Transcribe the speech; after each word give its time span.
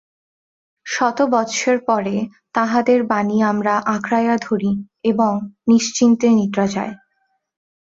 শত 0.85 1.17
বৎসর 1.31 1.77
পরে 1.85 2.15
তাঁহাদের 2.53 2.99
বাণী 3.03 3.37
আমরা 3.43 3.73
আঁকড়াইয়া 3.85 4.35
ধরি 4.41 4.71
এবং 5.03 5.31
নিশ্চিন্তে 5.67 6.27
নিদ্রা 6.29 6.65
যাই। 6.67 6.91